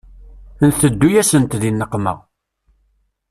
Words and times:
Nteddu-yasent 0.67 1.57
di 1.61 1.71
nneqma. 1.73 2.13